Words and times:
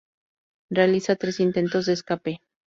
Realiza 0.71 1.15
tres 1.15 1.39
intentos 1.39 1.85
de 1.85 1.93
escape. 1.93 2.41